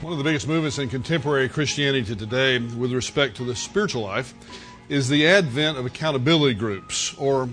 [0.00, 4.32] One of the biggest movements in contemporary Christianity today with respect to the spiritual life
[4.88, 7.50] is the advent of accountability groups or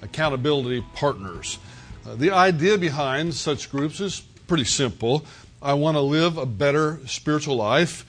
[0.00, 1.58] accountability partners.
[2.06, 5.24] Uh, the idea behind such groups is pretty simple.
[5.60, 8.06] I want to live a better spiritual life.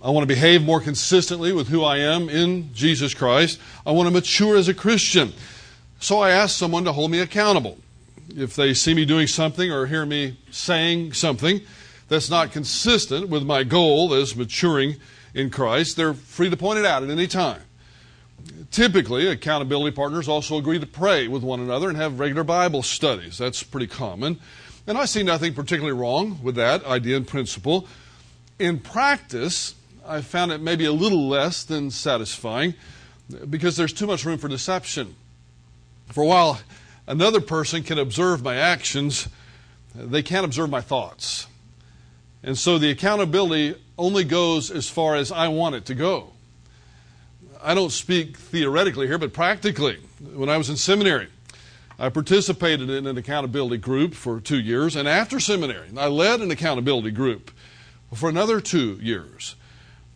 [0.00, 3.58] I want to behave more consistently with who I am in Jesus Christ.
[3.84, 5.32] I want to mature as a Christian.
[5.98, 7.76] So I ask someone to hold me accountable.
[8.36, 11.60] If they see me doing something or hear me saying something
[12.08, 14.96] that's not consistent with my goal as maturing
[15.34, 17.62] in Christ, they're free to point it out at any time.
[18.70, 23.38] Typically, accountability partners also agree to pray with one another and have regular Bible studies.
[23.38, 24.38] That's pretty common.
[24.86, 27.88] And I see nothing particularly wrong with that idea and principle.
[28.58, 29.74] In practice,
[30.06, 32.74] I found it maybe a little less than satisfying
[33.50, 35.16] because there's too much room for deception.
[36.12, 36.60] For a while,
[37.06, 39.28] another person can observe my actions,
[39.94, 41.48] they can't observe my thoughts.
[42.46, 46.32] And so the accountability only goes as far as I want it to go.
[47.60, 49.98] I don't speak theoretically here, but practically.
[50.32, 51.26] When I was in seminary,
[51.98, 56.52] I participated in an accountability group for two years, and after seminary, I led an
[56.52, 57.50] accountability group
[58.14, 59.56] for another two years.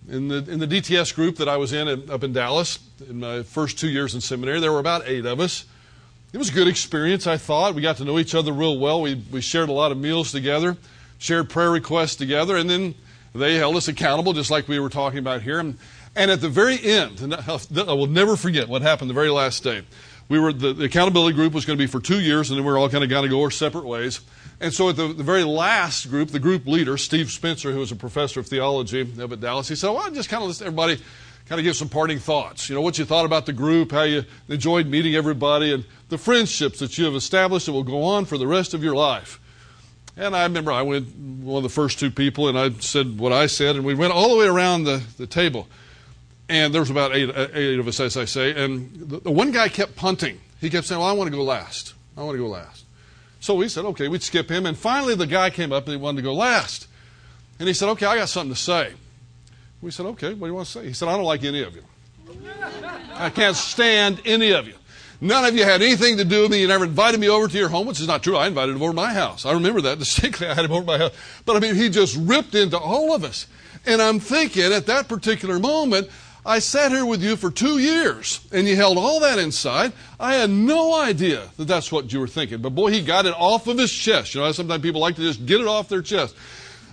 [0.08, 2.78] In the, in the DTS group that I was in, up in Dallas,
[3.08, 5.64] in my first two years in seminary, there were about eight of us.
[6.32, 7.74] It was a good experience, I thought.
[7.74, 9.02] We got to know each other real well.
[9.02, 10.76] We, we shared a lot of meals together,
[11.20, 12.94] shared prayer requests together, and then
[13.34, 15.60] they held us accountable, just like we were talking about here.
[15.60, 15.78] And,
[16.16, 19.82] and at the very end, I will never forget what happened the very last day.
[20.28, 22.64] We were the, the accountability group was going to be for two years, and then
[22.64, 24.20] we were all kind of going to go our separate ways.
[24.60, 27.92] And so at the, the, very last group, the group leader, Steve Spencer, who was
[27.92, 31.00] a professor of theology up at Dallas, he said, "Well, just kind of let everybody
[31.46, 32.68] kind of give some parting thoughts.
[32.68, 36.18] You know, what you thought about the group, how you enjoyed meeting everybody, and the
[36.18, 39.40] friendships that you have established that will go on for the rest of your life.
[40.16, 43.32] And I remember I went one of the first two people, and I said what
[43.32, 45.68] I said, and we went all the way around the, the table.
[46.48, 49.52] And there was about eight, eight of us, as I say, and the, the one
[49.52, 50.40] guy kept punting.
[50.60, 51.94] He kept saying, well, I want to go last.
[52.16, 52.84] I want to go last.
[53.40, 54.66] So we said, okay, we'd skip him.
[54.66, 56.86] And finally, the guy came up and he wanted to go last.
[57.58, 58.92] And he said, okay, I got something to say.
[59.80, 60.86] We said, okay, what do you want to say?
[60.86, 61.84] He said, I don't like any of you.
[63.14, 64.74] I can't stand any of you.
[65.20, 66.60] None of you had anything to do with me.
[66.60, 68.36] You never invited me over to your home, which is not true.
[68.36, 69.44] I invited him over to my house.
[69.44, 70.46] I remember that distinctly.
[70.46, 71.12] I had him over to my house.
[71.44, 73.46] But I mean, he just ripped into all of us.
[73.84, 76.08] And I'm thinking at that particular moment,
[76.44, 79.92] I sat here with you for two years and you held all that inside.
[80.18, 82.62] I had no idea that that's what you were thinking.
[82.62, 84.34] But boy, he got it off of his chest.
[84.34, 86.34] You know, sometimes people like to just get it off their chest.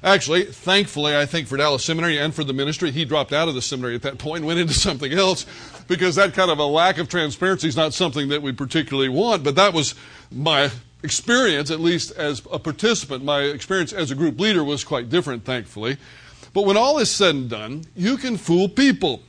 [0.03, 3.55] Actually, thankfully, I think for Dallas Seminary and for the ministry, he dropped out of
[3.55, 5.45] the seminary at that point and went into something else
[5.87, 9.43] because that kind of a lack of transparency is not something that we particularly want.
[9.43, 9.95] But that was
[10.31, 10.71] my
[11.03, 13.23] experience, at least as a participant.
[13.23, 15.97] My experience as a group leader was quite different, thankfully.
[16.53, 19.21] But when all is said and done, you can fool people,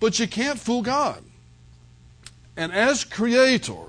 [0.00, 1.22] but you can't fool God.
[2.56, 3.86] And as creator,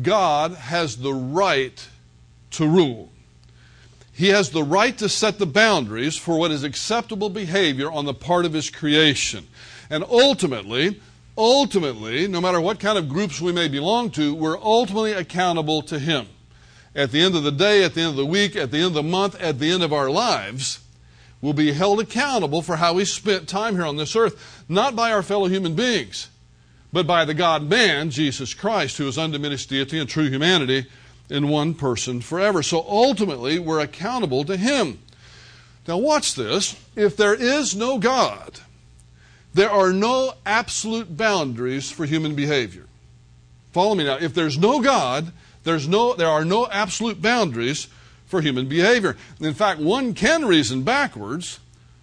[0.00, 1.88] God has the right
[2.52, 3.10] to rule.
[4.12, 8.14] He has the right to set the boundaries for what is acceptable behavior on the
[8.14, 9.46] part of His creation.
[9.90, 11.00] And ultimately,
[11.36, 15.98] ultimately, no matter what kind of groups we may belong to, we're ultimately accountable to
[15.98, 16.26] Him.
[16.94, 18.86] At the end of the day, at the end of the week, at the end
[18.86, 20.80] of the month, at the end of our lives,
[21.42, 25.12] we'll be held accountable for how we spent time here on this earth, not by
[25.12, 26.30] our fellow human beings,
[26.92, 30.86] but by the God man, Jesus Christ, who is undiminished deity and true humanity
[31.28, 32.62] in one person forever.
[32.62, 34.98] So ultimately, we're accountable to Him.
[35.86, 36.76] Now, watch this.
[36.96, 38.60] If there is no God,
[39.56, 42.84] there are no absolute boundaries for human behavior.
[43.72, 44.18] Follow me now.
[44.18, 45.32] If there's no God,
[45.64, 47.88] there's no, there are no absolute boundaries
[48.26, 49.16] for human behavior.
[49.40, 51.58] In fact, one can reason backwards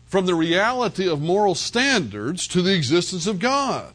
[0.08, 3.94] from the reality of moral standards to the existence of God.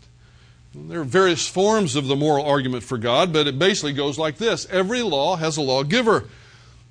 [0.73, 4.39] There are various forms of the moral argument for God, but it basically goes like
[4.39, 6.29] this Every law has a lawgiver.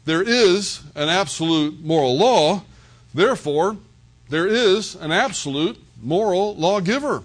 [0.03, 2.63] There is an absolute moral law,
[3.13, 3.77] therefore,
[4.29, 7.23] there is an absolute moral lawgiver.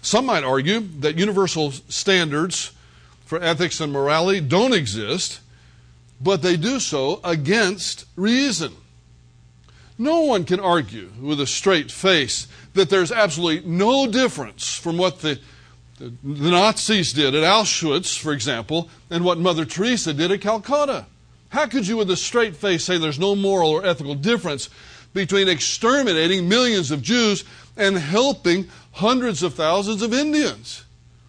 [0.00, 2.72] Some might argue that universal standards
[3.24, 5.40] for ethics and morality don't exist,
[6.20, 8.74] but they do so against reason.
[9.98, 15.20] No one can argue with a straight face that there's absolutely no difference from what
[15.20, 15.40] the,
[15.98, 21.06] the, Nazis did at Auschwitz, for example, and what Mother Teresa did at Calcutta.
[21.48, 24.70] How could you, with a straight face, say there's no moral or ethical difference
[25.12, 27.44] between exterminating millions of Jews
[27.76, 30.84] and helping hundreds of thousands of Indians?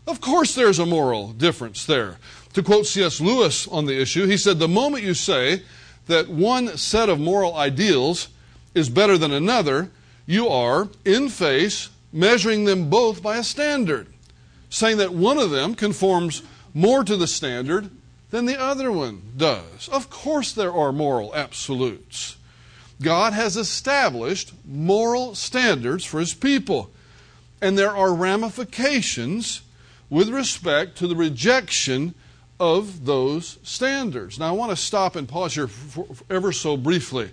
[0.07, 2.17] Of course, there's a moral difference there.
[2.53, 3.21] To quote C.S.
[3.21, 5.61] Lewis on the issue, he said, The moment you say
[6.07, 8.29] that one set of moral ideals
[8.73, 9.91] is better than another,
[10.25, 14.07] you are, in face, measuring them both by a standard,
[14.69, 16.41] saying that one of them conforms
[16.73, 17.89] more to the standard
[18.31, 19.89] than the other one does.
[19.89, 22.35] Of course, there are moral absolutes.
[23.01, 26.91] God has established moral standards for his people,
[27.61, 29.61] and there are ramifications
[30.09, 32.13] with respect to the rejection
[32.59, 34.37] of those standards.
[34.37, 37.31] Now, I want to stop and pause here for, for ever so briefly.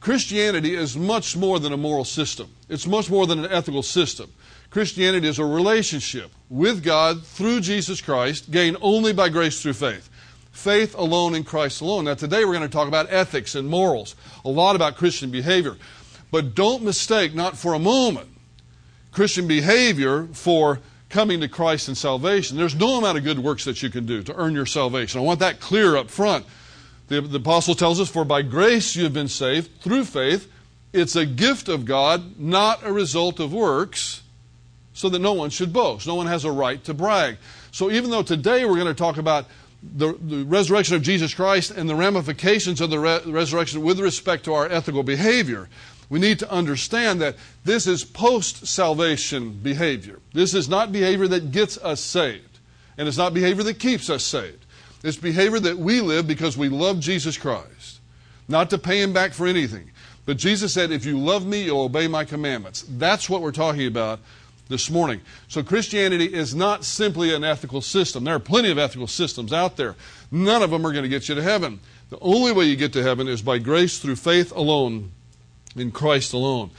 [0.00, 4.32] Christianity is much more than a moral system, it's much more than an ethical system.
[4.70, 10.10] Christianity is a relationship with God through Jesus Christ, gained only by grace through faith.
[10.54, 12.04] Faith alone in Christ alone.
[12.04, 14.14] Now, today we're going to talk about ethics and morals,
[14.44, 15.76] a lot about Christian behavior.
[16.30, 18.28] But don't mistake, not for a moment,
[19.10, 20.78] Christian behavior for
[21.10, 22.56] coming to Christ and salvation.
[22.56, 25.20] There's no amount of good works that you can do to earn your salvation.
[25.20, 26.46] I want that clear up front.
[27.08, 30.50] The, the apostle tells us, For by grace you have been saved through faith.
[30.92, 34.22] It's a gift of God, not a result of works,
[34.92, 36.06] so that no one should boast.
[36.06, 37.38] No one has a right to brag.
[37.72, 39.46] So even though today we're going to talk about
[39.96, 44.44] the, the resurrection of Jesus Christ and the ramifications of the re- resurrection with respect
[44.44, 45.68] to our ethical behavior,
[46.08, 50.20] we need to understand that this is post salvation behavior.
[50.32, 52.58] This is not behavior that gets us saved,
[52.96, 54.64] and it's not behavior that keeps us saved.
[55.02, 58.00] It's behavior that we live because we love Jesus Christ,
[58.48, 59.90] not to pay him back for anything.
[60.26, 62.84] But Jesus said, If you love me, you'll obey my commandments.
[62.88, 64.20] That's what we're talking about
[64.68, 65.20] this morning.
[65.48, 68.24] So Christianity is not simply an ethical system.
[68.24, 69.94] There are plenty of ethical systems out there.
[70.30, 71.80] None of them are going to get you to heaven.
[72.10, 75.10] The only way you get to heaven is by grace through faith alone
[75.76, 76.70] in Christ alone.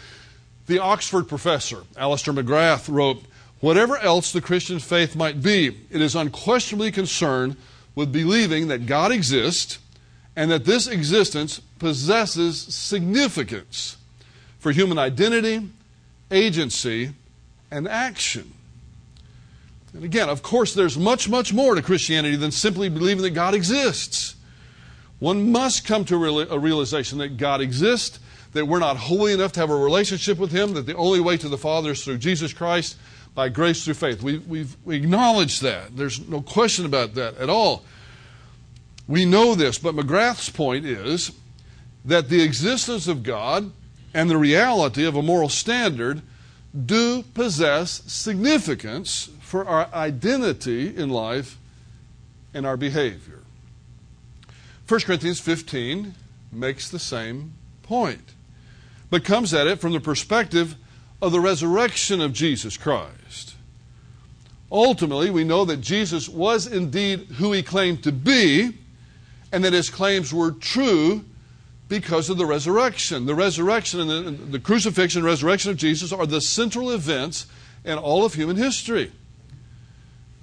[0.68, 3.24] The Oxford professor, Alister McGrath, wrote
[3.62, 7.56] Whatever else the Christian faith might be, it is unquestionably concerned
[7.96, 9.80] with believing that God exists
[10.36, 13.98] and that this existence possesses significance
[14.60, 15.70] for human identity,
[16.30, 17.14] agency,
[17.76, 18.54] and action.
[19.94, 23.54] And again, of course, there's much, much more to Christianity than simply believing that God
[23.54, 24.36] exists.
[25.20, 26.16] One must come to
[26.50, 28.20] a realization that God exists
[28.56, 31.36] that we're not holy enough to have a relationship with Him, that the only way
[31.38, 32.98] to the Father is through Jesus Christ
[33.34, 34.24] by grace through faith.
[34.24, 35.98] We, we've, we acknowledge that.
[35.98, 37.84] There's no question about that at all.
[39.10, 41.34] We know this, but McGrath's point is
[42.06, 43.72] that the existence of God
[44.14, 46.22] and the reality of a moral standard
[46.86, 51.58] do possess significance for our identity in life
[52.54, 53.40] and our behavior.
[54.88, 56.14] 1 Corinthians 15
[56.52, 58.36] makes the same point
[59.10, 60.76] but comes at it from the perspective
[61.22, 63.56] of the resurrection of Jesus Christ.
[64.72, 68.78] Ultimately, we know that Jesus was indeed who he claimed to be,
[69.52, 71.24] and that his claims were true
[71.88, 73.26] because of the resurrection.
[73.26, 77.46] The resurrection and the, the crucifixion and resurrection of Jesus are the central events
[77.84, 79.12] in all of human history.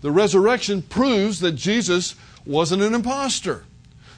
[0.01, 3.65] The resurrection proves that Jesus wasn't an impostor.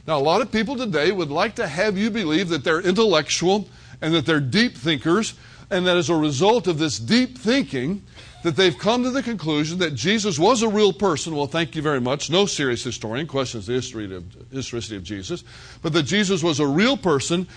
[0.06, 3.68] Now, a lot of people today would like to have you believe that they're intellectual
[4.02, 5.34] and that they're deep thinkers,
[5.70, 8.02] and that as a result of this deep thinking,
[8.44, 11.34] that they've come to the conclusion that Jesus was a real person.
[11.34, 12.28] Well, thank you very much.
[12.28, 14.22] No serious historian questions the history of,
[14.52, 15.42] historicity of Jesus,
[15.80, 17.48] but that Jesus was a real person,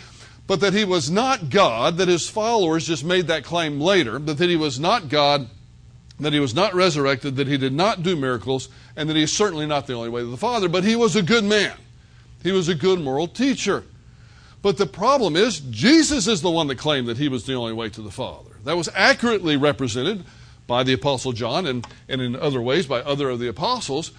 [0.47, 4.37] but that he was not God, that his followers just made that claim later, but
[4.37, 5.49] that he was not God,
[6.21, 9.31] that he was not resurrected, that he did not do miracles, and that he is
[9.33, 11.75] certainly not the only way to the Father, but he was a good man.
[12.43, 13.83] He was a good moral teacher.
[14.61, 17.73] But the problem is, Jesus is the one that claimed that he was the only
[17.73, 18.51] way to the Father.
[18.63, 20.23] That was accurately represented
[20.67, 24.11] by the Apostle John and, and in other ways by other of the apostles.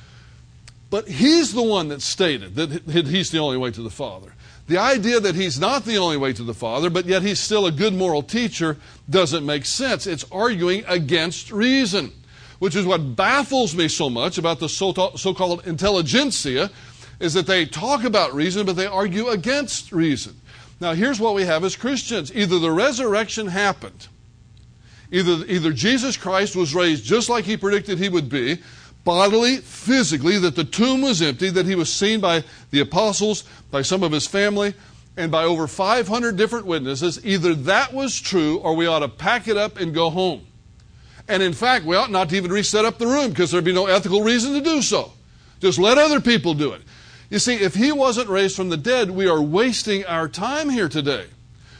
[0.91, 4.33] But he's the one that stated that he's the only way to the Father.
[4.69, 7.67] The idea that he's not the only way to the Father, but yet he's still
[7.67, 8.77] a good moral teacher,
[9.09, 10.07] doesn't make sense.
[10.07, 12.13] It's arguing against reason,
[12.59, 16.71] which is what baffles me so much about the so called intelligentsia
[17.21, 20.41] is that they talk about reason, but they argue against reason.
[20.81, 24.09] Now, here's what we have as Christians either the resurrection happened,
[25.11, 28.59] either, either Jesus Christ was raised just like he predicted he would be,
[29.05, 33.83] bodily, physically, that the tomb was empty, that he was seen by the apostles, by
[33.83, 34.75] some of his family,
[35.17, 37.25] and by over 500 different witnesses.
[37.25, 40.47] Either that was true or we ought to pack it up and go home.
[41.27, 43.73] And in fact, we ought not to even reset up the room because there'd be
[43.73, 45.13] no ethical reason to do so.
[45.61, 46.83] Just let other people do it.
[47.31, 50.89] You see, if he wasn't raised from the dead, we are wasting our time here
[50.89, 51.27] today.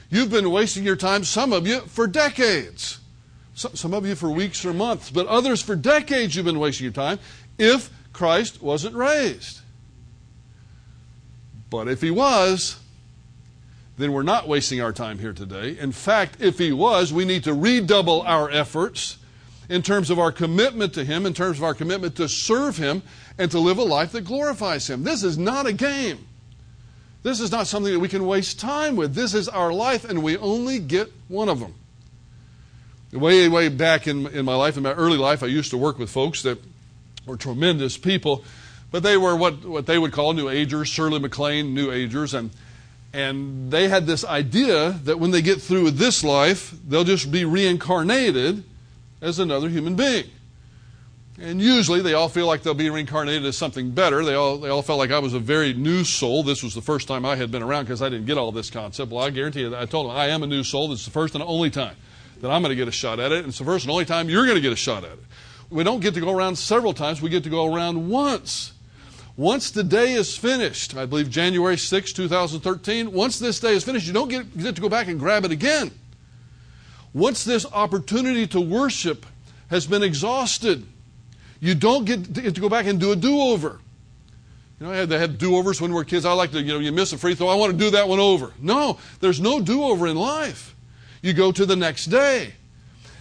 [0.09, 2.98] You've been wasting your time, some of you, for decades.
[3.59, 6.93] Some of you for weeks or months, but others for decades you've been wasting your
[6.93, 7.19] time
[7.57, 9.59] if Christ wasn't raised.
[11.69, 12.79] But if he was,
[13.97, 15.77] then we're not wasting our time here today.
[15.77, 19.17] In fact, if he was, we need to redouble our efforts
[19.67, 23.03] in terms of our commitment to him, in terms of our commitment to serve him,
[23.37, 25.03] and to live a life that glorifies him.
[25.03, 26.25] This is not a game.
[27.23, 29.15] This is not something that we can waste time with.
[29.15, 31.73] This is our life, and we only get one of them.
[33.11, 35.97] Way, way back in, in my life, in my early life, I used to work
[35.97, 36.59] with folks that
[37.25, 38.43] were tremendous people,
[38.91, 42.51] but they were what, what they would call New Agers, Shirley MacLaine New Agers, and,
[43.11, 47.31] and they had this idea that when they get through with this life, they'll just
[47.31, 48.63] be reincarnated
[49.21, 50.25] as another human being.
[51.41, 54.23] And usually they all feel like they'll be reincarnated as something better.
[54.23, 56.43] They all, they all felt like I was a very new soul.
[56.43, 58.69] This was the first time I had been around because I didn't get all this
[58.69, 59.11] concept.
[59.11, 60.89] Well, I guarantee you, I told them I am a new soul.
[60.89, 61.95] This is the first and only time
[62.41, 63.43] that I'm going to get a shot at it.
[63.43, 65.19] And the first and only time you're going to get a shot at it.
[65.69, 67.21] We don't get to go around several times.
[67.21, 68.73] We get to go around once.
[69.37, 74.05] Once the day is finished, I believe January 6, 2013, once this day is finished,
[74.05, 75.91] you don't get, get to go back and grab it again.
[77.13, 79.25] Once this opportunity to worship
[79.69, 80.85] has been exhausted,
[81.59, 83.79] you don't get to, get to go back and do a do over.
[84.79, 86.25] You know, they had do overs when we were kids.
[86.25, 88.07] I like to, you know, you miss a free throw, I want to do that
[88.07, 88.53] one over.
[88.59, 90.75] No, there's no do over in life.
[91.21, 92.53] You go to the next day.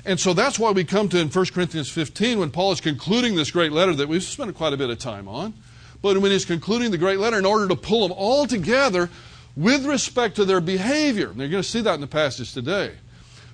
[0.05, 3.35] And so that's why we come to in 1 Corinthians 15 when Paul is concluding
[3.35, 5.55] this great letter that we've spent quite a bit of time on.
[6.01, 9.11] But when he's concluding the great letter, in order to pull them all together
[9.57, 12.93] with respect to their behavior, and you're going to see that in the passage today,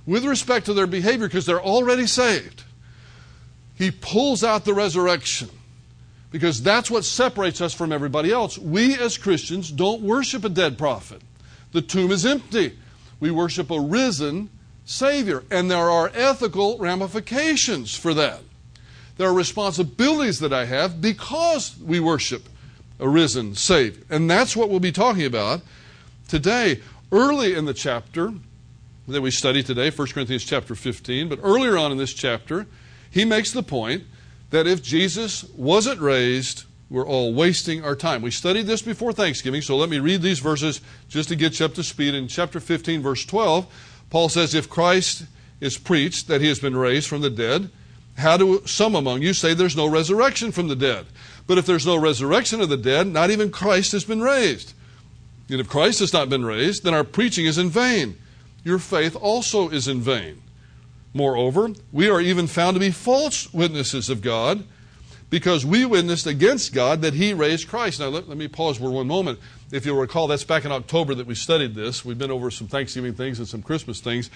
[0.06, 2.62] with respect to their behavior because they're already saved,
[3.76, 5.48] he pulls out the resurrection
[6.30, 8.58] because that's what separates us from everybody else.
[8.58, 11.22] We as Christians don't worship a dead prophet,
[11.72, 12.78] the tomb is empty.
[13.20, 14.50] We worship a risen
[14.84, 18.40] Savior, and there are ethical ramifications for that.
[19.16, 22.48] There are responsibilities that I have because we worship
[23.00, 24.02] a risen Savior.
[24.10, 25.62] And that's what we'll be talking about
[26.28, 26.80] today.
[27.10, 28.32] Early in the chapter
[29.06, 32.66] that we study today, 1 Corinthians chapter 15, but earlier on in this chapter,
[33.10, 34.04] he makes the point
[34.50, 38.22] that if Jesus wasn't raised, we're all wasting our time.
[38.22, 41.66] We studied this before Thanksgiving, so let me read these verses just to get you
[41.66, 42.14] up to speed.
[42.14, 43.66] In chapter 15, verse 12,
[44.10, 45.24] Paul says, If Christ
[45.60, 47.68] is preached that he has been raised from the dead,
[48.16, 51.06] how do some among you say there's no resurrection from the dead?
[51.48, 54.72] But if there's no resurrection of the dead, not even Christ has been raised.
[55.50, 58.16] And if Christ has not been raised, then our preaching is in vain.
[58.62, 60.40] Your faith also is in vain.
[61.12, 64.64] Moreover, we are even found to be false witnesses of God
[65.34, 67.98] because we witnessed against God that He raised Christ.
[67.98, 69.40] Now, let, let, me pause for one moment.
[69.72, 72.04] If you'll recall, that's back in October that we studied this.
[72.04, 74.30] We've been over some Thanksgiving things and some Christmas things.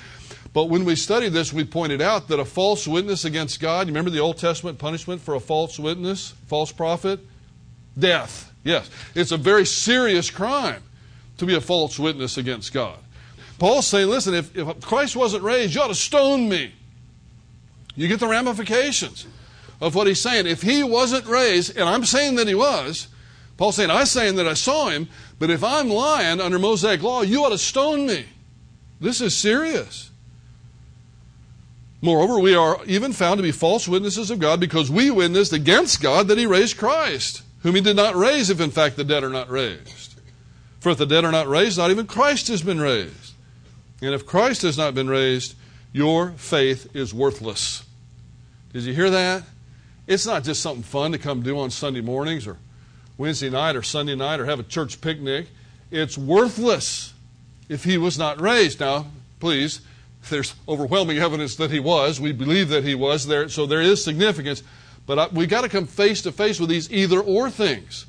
[0.53, 3.93] But when we studied this, we pointed out that a false witness against God, you
[3.93, 7.21] remember the Old Testament punishment for a false witness, false prophet?
[7.97, 8.53] Death.
[8.65, 8.91] Yes.
[9.15, 10.83] It's a very serious crime
[11.37, 12.99] to be a false witness against God.
[13.61, 16.75] Paul's saying, listen, if, if Christ wasn't raised, you ought to stone me.
[17.95, 19.29] You get the ramifications
[19.81, 20.47] of what he's saying.
[20.47, 23.09] If he wasn't raised, and I'm saying that he was,
[23.57, 25.09] Paul's saying, I'm saying that I saw him,
[25.39, 28.25] but if I'm lying under Mosaic law, you ought to stone me.
[29.01, 30.11] This is serious.
[32.01, 36.01] Moreover, we are even found to be false witnesses of God because we witnessed against
[36.01, 39.25] God that he raised Christ, whom he did not raise if in fact the dead
[39.25, 40.15] are not raised.
[40.79, 43.35] For if the dead are not raised, not even Christ has been raised.
[44.01, 45.57] And if Christ has not been raised,
[45.93, 47.85] your faith is worthless.
[48.73, 49.43] Did you hear that?
[50.09, 52.57] It's not just something fun to come do on Sunday mornings or
[53.19, 55.49] Wednesday night or Sunday night or have a church picnic.
[55.91, 57.13] It's worthless
[57.69, 58.81] if he was not raised.
[58.81, 59.07] Now,
[59.39, 59.83] please,
[60.31, 62.23] there's overwhelming evidence that he was.
[62.23, 64.63] We believe that he was there, so there is significance.
[65.05, 68.07] But we got to come face to face with these either or things.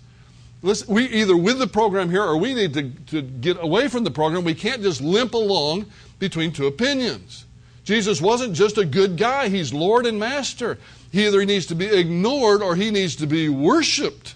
[0.61, 4.05] Listen, we either with the program here or we need to, to get away from
[4.05, 4.45] the program.
[4.45, 5.85] We can't just limp along
[6.17, 7.45] between two opinions.
[7.83, 10.77] Jesus wasn't just a good guy, he's Lord and Master.
[11.11, 14.35] He either needs to be ignored or he needs to be worshiped.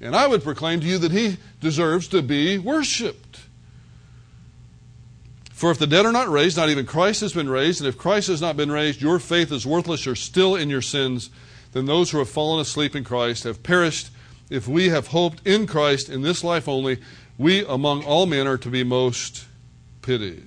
[0.00, 3.40] And I would proclaim to you that he deserves to be worshiped.
[5.52, 7.98] For if the dead are not raised, not even Christ has been raised, and if
[7.98, 11.30] Christ has not been raised, your faith is worthless, you're still in your sins,
[11.72, 14.10] then those who have fallen asleep in Christ have perished.
[14.50, 16.98] If we have hoped in Christ in this life only,
[17.36, 19.46] we among all men are to be most
[20.00, 20.44] pitied.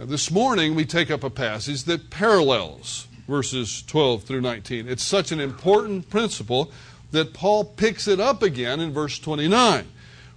[0.00, 4.88] Now, this morning we take up a passage that parallels verses 12 through 19.
[4.88, 6.70] It's such an important principle
[7.10, 9.86] that Paul picks it up again in verse 29,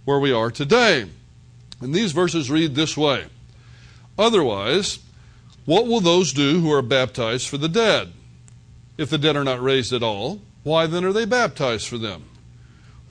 [0.06, 1.06] where we are today.
[1.82, 3.25] And these verses read this way
[4.17, 5.00] Otherwise,
[5.65, 8.13] what will those do who are baptized for the dead?
[8.98, 12.25] If the dead are not raised at all, why then are they baptized for them?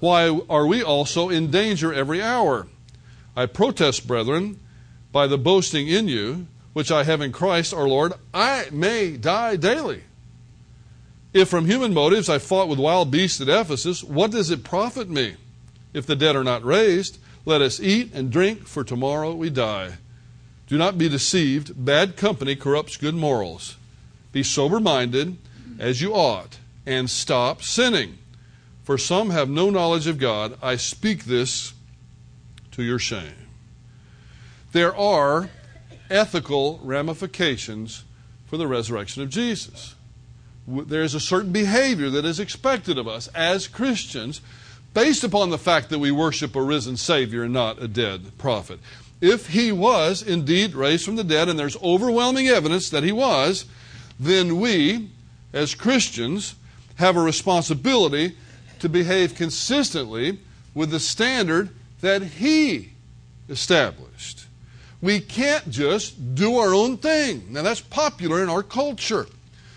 [0.00, 2.66] Why are we also in danger every hour?
[3.36, 4.58] I protest, brethren,
[5.12, 9.56] by the boasting in you, which I have in Christ our Lord, I may die
[9.56, 10.02] daily.
[11.32, 15.08] If from human motives I fought with wild beasts at Ephesus, what does it profit
[15.08, 15.36] me?
[15.94, 17.16] If the dead are not raised,
[17.46, 19.92] let us eat and drink, for tomorrow we die.
[20.66, 21.82] Do not be deceived.
[21.82, 23.78] Bad company corrupts good morals.
[24.32, 25.38] Be sober minded,
[25.78, 28.18] as you ought, and stop sinning.
[28.84, 30.58] For some have no knowledge of God.
[30.60, 31.72] I speak this
[32.72, 33.32] to your shame.
[34.72, 35.48] There are
[36.10, 38.04] ethical ramifications
[38.46, 39.96] for the resurrection of Jesus
[40.66, 44.40] there's a certain behavior that is expected of us as Christians
[44.94, 48.80] based upon the fact that we worship a risen Savior and not a dead prophet.
[49.20, 53.66] If he was indeed raised from the dead, and there's overwhelming evidence that he was,
[54.18, 55.10] then we,
[55.52, 56.54] as Christians,
[56.96, 58.36] have a responsibility
[58.80, 60.38] to behave consistently
[60.74, 61.70] with the standard
[62.00, 62.92] that he
[63.48, 64.45] established.
[65.02, 67.46] We can't just do our own thing.
[67.50, 69.26] Now, that's popular in our culture.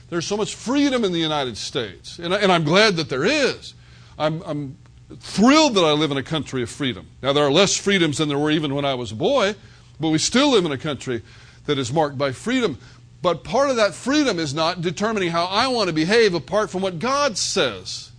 [0.09, 3.75] There's so much freedom in the United States, and, I, am glad that there is.
[4.17, 4.77] I'm, I'm
[5.19, 7.07] thrilled that I live in a country of freedom.
[7.21, 9.55] Now, there are less freedoms than there were even when I was a boy,
[9.99, 11.21] but we still live in a country
[11.65, 12.77] that is marked by freedom.
[13.21, 16.81] But part of that freedom is not determining how I want to behave apart from
[16.81, 18.11] what God says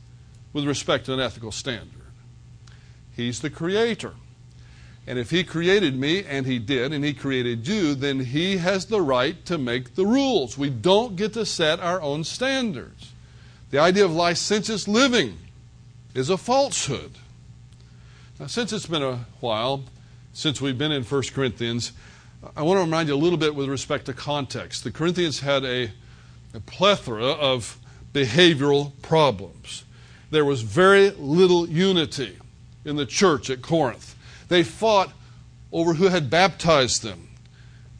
[0.52, 1.88] with respect to an ethical standard.
[3.16, 4.14] He's the creator.
[5.06, 8.86] And if He created me, and He did, and He created you, then He has
[8.86, 10.56] the right to make the rules.
[10.56, 13.12] We don't get to set our own standards.
[13.70, 15.38] The idea of licentious living
[16.14, 17.12] is a falsehood.
[18.38, 19.84] Now, since it's been a while
[20.32, 21.92] since we've been in 1 Corinthians,
[22.56, 24.84] I want to remind you a little bit with respect to context.
[24.84, 25.90] The Corinthians had a,
[26.54, 27.78] a plethora of
[28.14, 29.84] behavioral problems.
[30.30, 32.38] There was very little unity
[32.84, 34.16] in the church at Corinth.
[34.50, 35.12] They fought
[35.72, 37.28] over who had baptized them.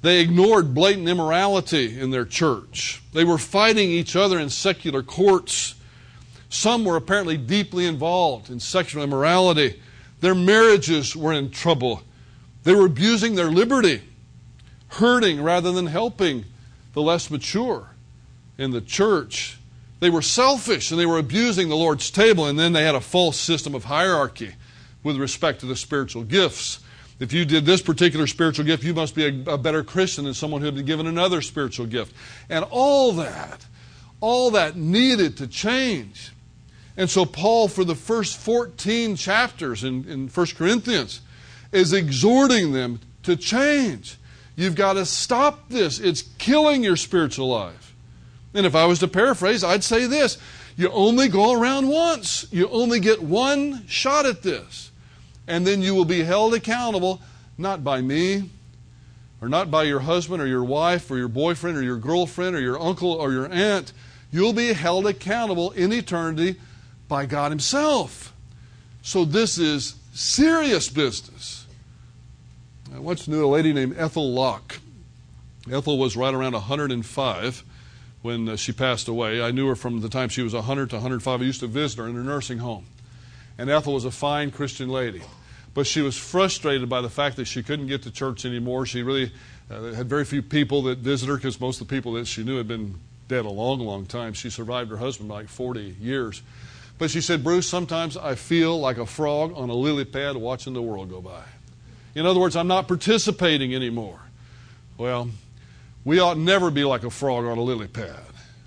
[0.03, 3.03] They ignored blatant immorality in their church.
[3.13, 5.77] They were fighting each other in secular courts.
[6.49, 9.81] Some were apparently deeply involved in sexual immorality.
[10.21, 12.03] Their marriages were in trouble.
[12.65, 14.03] They were abusing their liberty,
[14.89, 16.47] hurting rather than helping
[16.95, 17.91] the less mature
[18.59, 19.57] in the church.
[20.01, 23.01] They were selfish and they were abusing the Lord's table, and then they had a
[23.01, 24.55] false system of hierarchy
[25.03, 26.81] with respect to the spiritual gifts.
[27.19, 30.33] If you did this particular spiritual gift, you must be a, a, better Christian than
[30.33, 32.15] someone who had been given another spiritual gift.
[32.49, 33.67] And all that,
[34.21, 36.33] all that needed to change.
[36.97, 41.21] And so, Paul, for the first 14 chapters in, in 1 Corinthians,
[41.73, 44.17] is exhorting them to change.
[44.57, 46.01] You've got to stop this.
[46.01, 47.95] It's killing your spiritual life.
[48.55, 50.39] And if I was to paraphrase, I'd say this
[50.77, 54.90] you only go around once, you only get one shot at this
[55.51, 57.21] and then you will be held accountable
[57.59, 58.49] not by me
[59.41, 62.61] or not by your husband or your wife or your boyfriend or your girlfriend or
[62.61, 63.93] your uncle or your aunt.
[64.31, 66.55] You'll be held accountable in eternity
[67.09, 68.33] by God Himself.
[69.03, 71.67] So this is serious business.
[72.95, 74.79] I once knew a lady named Ethel Locke.
[75.71, 77.65] Ethel was right around 105
[78.23, 79.43] when uh, she passed away.
[79.43, 81.41] I knew her from the time she was 100 to 105.
[81.41, 82.87] I used to visit her in her nursing home.
[83.59, 85.23] And Ethel was a fine Christian lady
[85.75, 88.87] but she was frustrated by the fact that she couldn't get to church anymore.
[88.87, 89.33] She really
[89.71, 92.43] uh, had very few people that visit her because most of the people that she
[92.43, 94.33] knew had been dead a long, long time.
[94.33, 96.43] She survived her husband by like 40 years.
[96.99, 100.75] But she said, Bruce, sometimes I feel like a frog on a lily pad watching
[100.75, 101.45] the world go by.
[102.15, 104.21] In other words, I'm not participating anymore.
[104.99, 105.31] Well,
[106.05, 108.21] we ought never be like a frog on a lily pad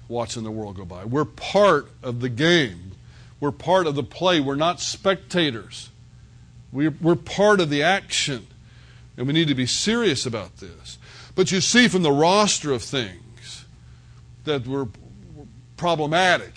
[0.07, 1.05] watching the world go by.
[1.05, 2.93] We're part of the game,
[3.39, 4.39] we're part of the play.
[4.39, 5.89] We're not spectators.
[6.73, 8.47] We're, we're part of the action,
[9.15, 10.97] and we need to be serious about this.
[11.35, 13.65] But you see from the roster of things
[14.45, 14.87] that were
[15.77, 16.53] problematic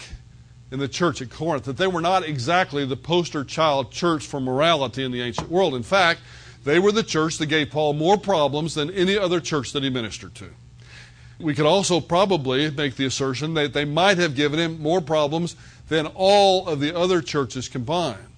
[0.72, 4.40] in the church at Corinth that they were not exactly the poster child church for
[4.40, 5.74] morality in the ancient world.
[5.74, 6.20] In fact,
[6.64, 9.90] they were the church that gave Paul more problems than any other church that he
[9.90, 10.48] ministered to.
[11.38, 15.54] We could also probably make the assertion that they might have given him more problems
[15.88, 18.35] than all of the other churches combined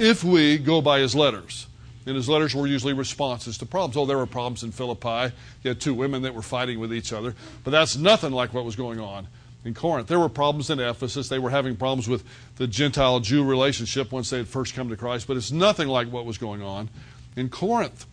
[0.00, 1.66] if we go by his letters.
[2.06, 3.96] And his letters were usually responses to problems.
[3.96, 5.34] Oh, there were problems in Philippi.
[5.62, 7.34] You had two women that were fighting with each other.
[7.62, 9.28] But that's nothing like what was going on
[9.64, 10.08] in Corinth.
[10.08, 11.28] There were problems in Ephesus.
[11.28, 12.24] They were having problems with
[12.56, 15.26] the Gentile Jew relationship once they had first come to Christ.
[15.26, 16.88] But it's nothing like what was going on
[17.36, 18.06] in Corinth.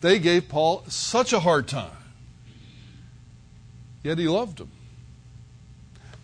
[0.00, 1.90] They gave Paul such a hard time.
[4.04, 4.70] Yet he loved them.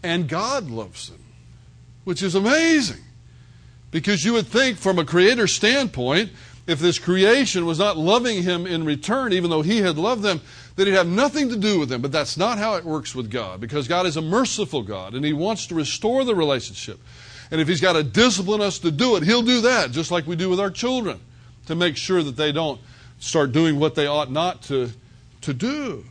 [0.02, 1.24] And God loves them,
[2.04, 3.02] which is amazing.
[3.90, 6.30] Because you would think, from a creator standpoint,
[6.66, 10.40] if this creation was not loving him in return, even though he had loved them,
[10.74, 12.02] that he'd have nothing to do with them.
[12.02, 15.24] But that's not how it works with God, because God is a merciful God, and
[15.24, 16.98] he wants to restore the relationship.
[17.50, 20.26] And if he's got to discipline us to do it, he'll do that, just like
[20.26, 21.20] we do with our children,
[21.66, 22.80] to make sure that they don't
[23.20, 24.90] start doing what they ought not to,
[25.42, 26.04] to do.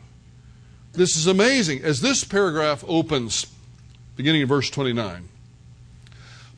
[0.92, 1.82] This is amazing.
[1.84, 3.46] As this paragraph opens,
[4.16, 5.28] beginning in verse 29,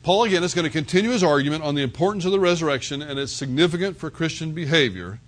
[0.03, 3.19] Paul again is going to continue his argument on the importance of the resurrection and
[3.19, 5.19] its significance for Christian behavior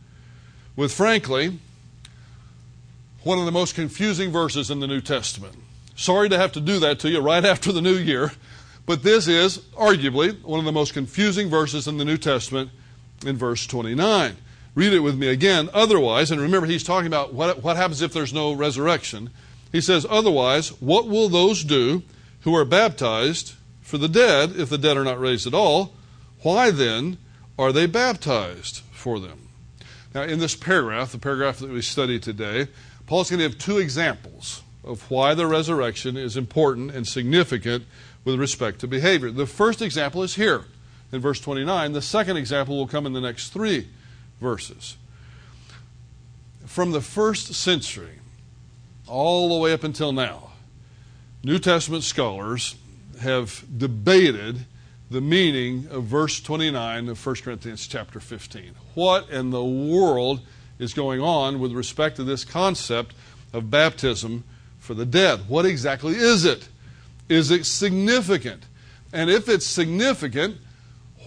[0.76, 1.60] with, frankly,
[3.24, 5.56] one of the most confusing verses in the New Testament.
[5.96, 8.32] Sorry to have to do that to you right after the new year,
[8.86, 12.72] but this is arguably one of the most confusing verses in the New Testament
[13.26, 14.38] in verse 29.
[14.74, 15.70] Read it with me again.
[15.74, 19.30] Otherwise, and remember, he's talking about what, what happens if there's no resurrection.
[19.72, 22.04] He says, Otherwise, what will those do
[22.42, 23.54] who are baptized
[23.92, 25.92] for the dead if the dead are not raised at all?
[26.44, 27.18] Why then
[27.60, 29.50] are they baptized for them?
[30.16, 32.70] Now, in this paragraph, the paragraph that we study today,
[33.06, 37.84] Paul's going to give two examples of why the resurrection is important and significant
[38.24, 39.30] with respect to behavior.
[39.30, 40.64] The first example is here
[41.12, 41.92] in verse 29.
[41.92, 43.90] The second example will come in the next three
[44.40, 44.96] verses.
[46.66, 48.20] From the first century
[49.06, 50.52] all the way up until now,
[51.44, 52.76] New Testament scholars
[53.22, 54.66] have debated
[55.10, 58.76] the meaning of verse 29 of 1 Corinthians chapter 15.
[58.94, 60.42] What in the world
[60.80, 63.16] is going on with respect to this concept
[63.54, 64.44] of baptism
[64.80, 65.42] for the dead?
[65.48, 66.68] What exactly is it?
[67.30, 68.64] Is it significant?
[69.14, 70.58] And if it's significant,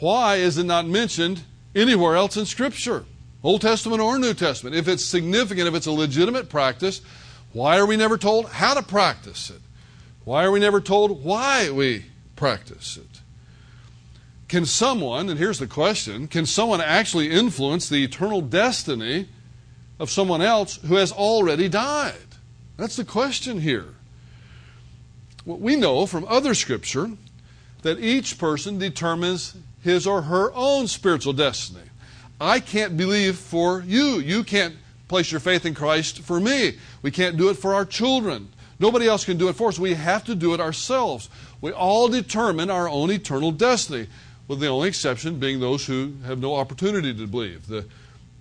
[0.01, 1.43] why is it not mentioned
[1.75, 3.05] anywhere else in Scripture,
[3.43, 4.77] Old Testament or New Testament.
[4.77, 7.01] If it's significant, if it's a legitimate practice,
[7.53, 9.61] why are we never told how to practice it?
[10.25, 12.07] Why are we never told why we
[12.37, 13.21] practice it?
[14.49, 19.29] Can someone, and here's the question, can someone actually influence the eternal destiny
[19.99, 22.15] of someone else who has already died?
[22.77, 23.95] That's the question here.
[25.45, 27.11] What we know from other scripture
[27.83, 31.85] that each person determines his or her own spiritual destiny.
[32.41, 34.19] I can't believe for you.
[34.19, 34.75] You can't
[35.09, 36.79] place your faith in Christ for me.
[37.03, 38.49] We can't do it for our children.
[38.79, 39.79] Nobody else can do it for us.
[39.79, 41.29] We have to do it ourselves.
[41.61, 44.09] We all determine our own eternal destiny,
[44.49, 47.87] with the only exception being those who have no opportunity to believe the,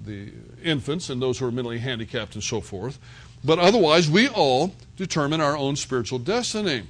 [0.05, 0.31] the
[0.63, 2.99] infants and those who are mentally handicapped and so forth.
[3.43, 6.83] But otherwise, we all determine our own spiritual destiny.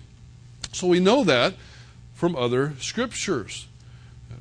[0.71, 1.53] So we know that
[2.13, 3.67] from other scriptures.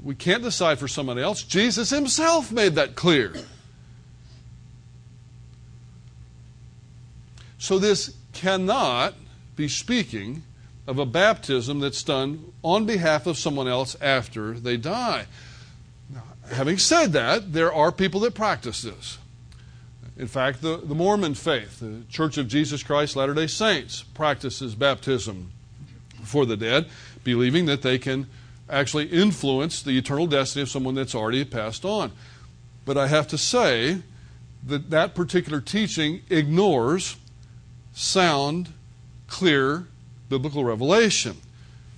[0.02, 1.42] We can't decide for someone else.
[1.42, 3.34] Jesus himself made that clear.
[7.58, 9.14] So this cannot
[9.56, 10.42] be speaking
[10.86, 15.26] of a baptism that's done on behalf of someone else after they die.
[16.10, 19.18] Now, having said that, there are people that practice this.
[20.16, 24.74] In fact, the, the Mormon faith, the Church of Jesus Christ Latter day Saints, practices
[24.74, 25.50] baptism
[26.22, 26.86] for the dead,
[27.24, 28.26] believing that they can
[28.68, 32.12] actually influence the eternal destiny of someone that's already passed on.
[32.84, 34.02] But I have to say
[34.66, 37.16] that that particular teaching ignores
[37.92, 38.72] sound,
[39.26, 39.86] clear
[40.28, 41.36] biblical revelation.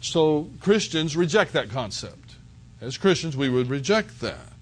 [0.00, 2.34] So Christians reject that concept.
[2.80, 4.52] As Christians, we would reject that.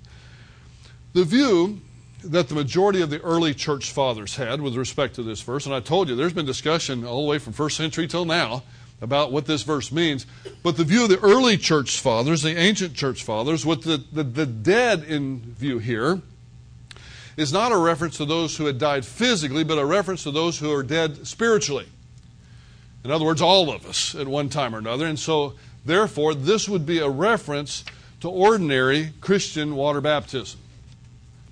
[1.13, 1.81] The view
[2.25, 5.75] that the majority of the early church fathers had with respect to this verse, and
[5.75, 8.63] I told you there's been discussion all the way from first century till now
[9.01, 10.27] about what this verse means.
[10.63, 14.23] But the view of the early church fathers, the ancient church fathers, with the, the,
[14.23, 16.23] the dead in view here,
[17.37, 20.59] is not a reference to those who had died physically, but a reference to those
[20.59, 21.87] who are dead spiritually.
[23.05, 25.07] In other words, all of us at one time or another.
[25.07, 27.85] And so, therefore, this would be a reference
[28.21, 30.61] to ordinary Christian water baptism.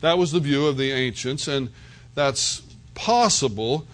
[0.00, 1.70] That was the view of the ancients, and
[2.14, 2.62] that's
[2.94, 3.86] possible,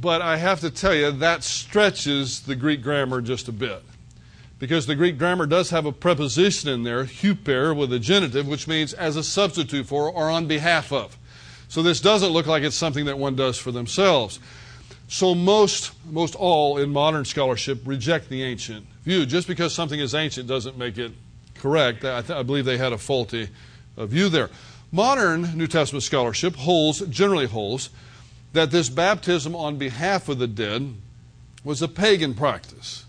[0.00, 3.82] but I have to tell you, that stretches the Greek grammar just a bit.
[4.60, 8.68] Because the Greek grammar does have a preposition in there, huper, with a genitive, which
[8.68, 11.16] means as a substitute for or on behalf of.
[11.68, 14.38] So this doesn't look like it's something that one does for themselves.
[15.08, 19.24] So most, most all in modern scholarship reject the ancient view.
[19.24, 21.12] Just because something is ancient doesn't make it
[21.54, 22.04] correct.
[22.04, 23.48] I, th- I believe they had a faulty
[23.96, 24.50] uh, view there.
[24.92, 27.88] Modern New Testament scholarship holds, generally holds,
[28.52, 30.94] that this baptism on behalf of the dead
[31.64, 33.06] was a pagan practice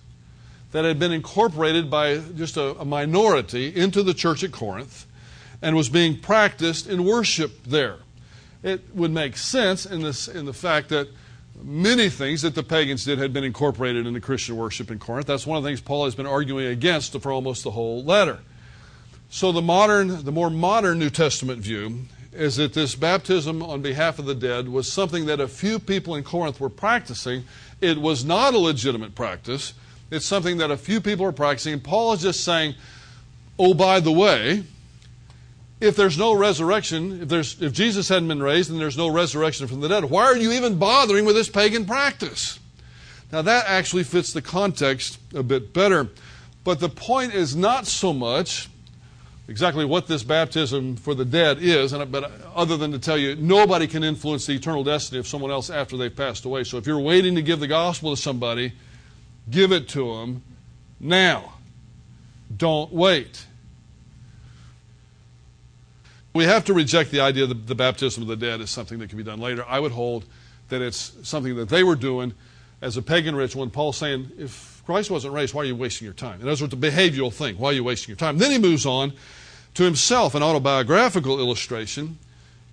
[0.71, 5.05] that had been incorporated by just a, a minority into the church at Corinth
[5.61, 7.97] and was being practiced in worship there.
[8.63, 11.07] It would make sense in, this, in the fact that
[11.61, 15.27] many things that the pagans did had been incorporated into Christian worship in Corinth.
[15.27, 18.39] That's one of the things Paul has been arguing against for almost the whole letter.
[19.29, 21.99] So the modern, the more modern New Testament view
[22.33, 26.15] is that this baptism on behalf of the dead was something that a few people
[26.15, 27.43] in Corinth were practicing.
[27.81, 29.73] It was not a legitimate practice.
[30.11, 31.73] It's something that a few people are practicing.
[31.73, 32.75] And Paul is just saying,
[33.57, 34.63] oh, by the way,
[35.79, 39.67] if there's no resurrection, if, there's, if Jesus hadn't been raised and there's no resurrection
[39.67, 42.59] from the dead, why are you even bothering with this pagan practice?
[43.31, 46.09] Now, that actually fits the context a bit better.
[46.63, 48.69] But the point is not so much
[49.47, 53.87] exactly what this baptism for the dead is, but other than to tell you, nobody
[53.87, 56.63] can influence the eternal destiny of someone else after they've passed away.
[56.63, 58.73] So if you're waiting to give the gospel to somebody,
[59.49, 60.43] give it to them
[60.99, 61.53] now.
[62.55, 63.45] Don't wait.
[66.33, 69.09] We have to reject the idea that the baptism of the dead is something that
[69.09, 69.65] can be done later.
[69.67, 70.25] I would hold
[70.69, 72.33] that it's something that they were doing
[72.81, 73.63] as a pagan ritual.
[73.63, 76.41] And Paul's saying, if Christ wasn't raised, why are you wasting your time?
[76.41, 77.57] In other words, the behavioral thing.
[77.57, 78.37] Why are you wasting your time?
[78.37, 79.13] Then he moves on
[79.73, 82.17] to himself, an autobiographical illustration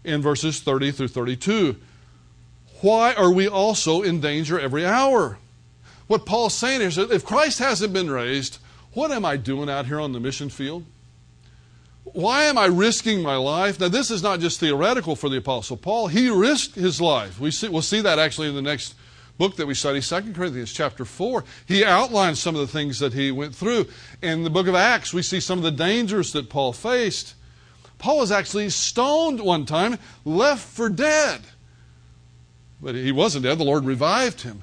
[0.05, 1.77] in verses 30 through 32.
[2.81, 5.39] Why are we also in danger every hour?
[6.09, 8.59] What Paul's saying is if Christ hasn't been raised,
[8.93, 10.85] what am I doing out here on the mission field?
[12.05, 13.79] Why am I risking my life?
[13.79, 16.09] Now, this is not just theoretical for the Apostle Paul.
[16.09, 17.39] He risked his life.
[17.39, 18.95] We see, we'll see that actually in the next
[19.37, 21.45] book that we study, 2 Corinthians chapter 4.
[21.67, 23.87] He outlines some of the things that he went through.
[24.23, 27.35] In the book of Acts, we see some of the dangers that Paul faced.
[27.99, 31.43] Paul was actually stoned one time, left for dead.
[32.81, 33.59] But he wasn't dead.
[33.59, 34.63] The Lord revived him.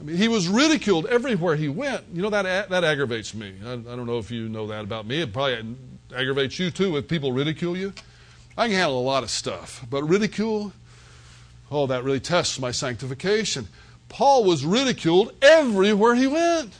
[0.00, 2.04] I mean, he was ridiculed everywhere he went.
[2.12, 3.54] You know, that, that aggravates me.
[3.64, 5.20] I, I don't know if you know that about me.
[5.20, 5.76] It probably
[6.14, 7.92] aggravates you too if people ridicule you.
[8.56, 10.72] I can handle a lot of stuff, but ridicule,
[11.70, 13.68] oh, that really tests my sanctification.
[14.08, 16.72] Paul was ridiculed everywhere he went.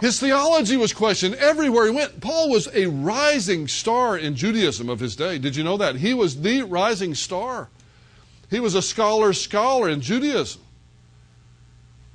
[0.00, 2.20] His theology was questioned everywhere he went.
[2.20, 5.38] Paul was a rising star in Judaism of his day.
[5.38, 5.96] Did you know that?
[5.96, 7.68] He was the rising star.
[8.50, 10.60] He was a scholar's scholar in Judaism.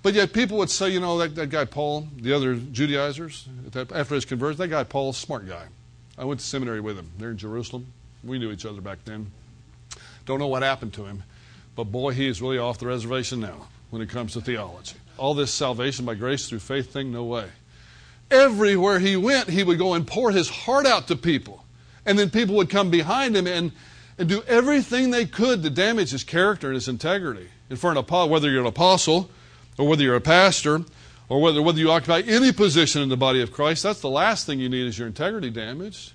[0.02, 4.16] But yet people would say, you know, that, that guy Paul, the other Judaizers, after
[4.16, 5.66] his conversion, that guy Paul, smart guy.
[6.18, 7.88] I went to seminary with him there in Jerusalem.
[8.24, 9.32] We knew each other back then.
[10.26, 11.24] Don't know what happened to him,
[11.76, 14.96] but boy, he is really off the reservation now when it comes to theology.
[15.18, 17.48] All this salvation by grace through faith thing, no way.
[18.32, 21.66] Everywhere he went, he would go and pour his heart out to people.
[22.06, 23.72] And then people would come behind him and,
[24.18, 27.48] and do everything they could to damage his character and his integrity.
[27.70, 29.30] And for an apostle, whether you're an apostle
[29.80, 30.84] or whether you're a pastor
[31.30, 34.46] or whether, whether you occupy any position in the body of Christ, that's the last
[34.46, 36.12] thing you need is your integrity damaged.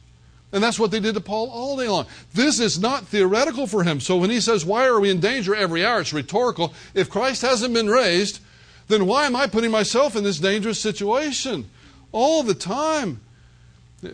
[0.53, 2.07] And that's what they did to Paul all day long.
[2.35, 4.00] This is not theoretical for him.
[4.00, 6.00] So when he says, Why are we in danger every hour?
[6.00, 6.74] It's rhetorical.
[6.92, 8.38] If Christ hasn't been raised,
[8.87, 11.68] then why am I putting myself in this dangerous situation?
[12.12, 13.20] All the time.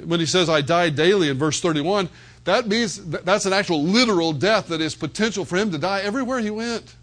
[0.05, 2.09] When he says, I die daily in verse 31,
[2.45, 6.39] that means that's an actual literal death that is potential for him to die everywhere
[6.39, 6.95] he went.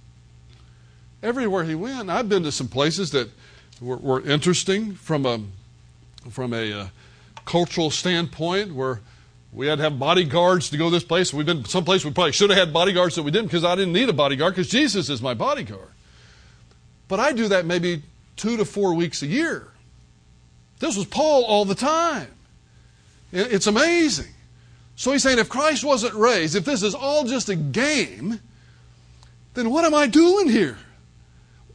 [1.23, 2.09] Everywhere he went.
[2.09, 3.29] I've been to some places that
[3.81, 5.39] were, were interesting from a,
[6.29, 6.87] from a uh,
[7.45, 9.01] cultural standpoint where
[9.51, 11.33] we had to have bodyguards to go this place.
[11.33, 13.93] We've been someplace we probably should have had bodyguards that we didn't because I didn't
[13.93, 15.89] need a bodyguard because Jesus is my bodyguard.
[17.07, 18.03] But I do that maybe
[18.35, 19.69] two to four weeks a year.
[20.79, 22.27] This was Paul all the time.
[23.31, 24.31] It's amazing.
[24.95, 28.39] So he's saying if Christ wasn't raised, if this is all just a game,
[29.53, 30.77] then what am I doing here?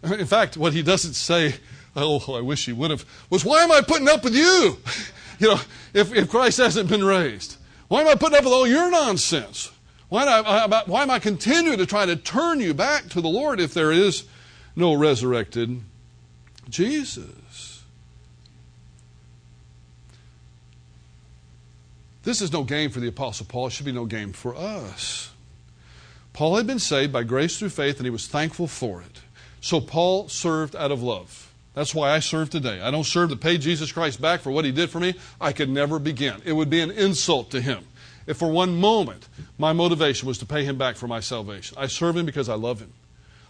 [0.03, 1.55] In fact, what he doesn't say,
[1.95, 4.79] oh, I wish he would have, was why am I putting up with you?
[5.39, 5.61] you know,
[5.95, 7.57] if, if Christ hasn't been raised.
[7.89, 9.71] Why am I putting up with all your nonsense?
[10.09, 13.21] Why, I, uh, uh, why am I continuing to try to turn you back to
[13.21, 14.25] the Lord if there is
[14.77, 15.81] no resurrected
[16.69, 17.83] Jesus?
[22.25, 23.69] This is no game for the Apostle Paul.
[23.69, 25.31] It should be no game for us.
[26.35, 29.22] Paul had been saved by grace through faith, and he was thankful for it.
[29.63, 31.51] So Paul served out of love.
[31.73, 32.81] That's why I serve today.
[32.83, 35.15] I don't serve to pay Jesus Christ back for what he did for me.
[35.41, 36.43] I could never begin.
[36.45, 37.87] It would be an insult to him
[38.27, 41.79] if for one moment my motivation was to pay him back for my salvation.
[41.81, 42.93] I serve him because I love him.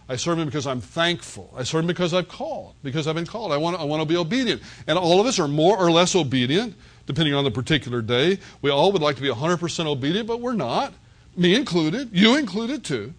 [0.07, 1.51] I serve him because I'm thankful.
[1.55, 3.51] I serve him because I've called, because I've been called.
[3.51, 4.61] I want, I want to be obedient.
[4.85, 6.75] And all of us are more or less obedient,
[7.07, 8.37] depending on the particular day.
[8.61, 10.93] We all would like to be 100% obedient, but we're not.
[11.35, 13.13] Me included, you included too.